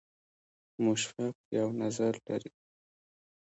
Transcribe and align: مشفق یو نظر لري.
مشفق 0.85 1.33
یو 1.57 1.67
نظر 1.81 2.13
لري. 2.27 2.51